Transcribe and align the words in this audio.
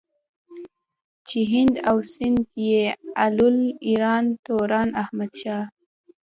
چې 1.27 1.39
هند 1.51 1.73
او 1.89 1.97
سندھ 2.13 2.47
ئې 2.59 2.81
ايلول 3.23 3.57
ايران 3.87 4.25
توران 4.45 4.89
احمد 5.03 5.31
شاه 5.41 5.63